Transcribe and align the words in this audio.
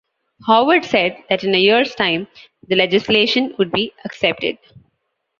Howard 0.47 0.83
said 0.83 1.15
that 1.29 1.43
in 1.43 1.53
a 1.53 1.59
year's 1.59 1.93
time 1.93 2.27
the 2.67 2.75
legislation 2.75 3.53
would 3.59 3.71
be 3.71 3.93
accepted. 4.03 4.57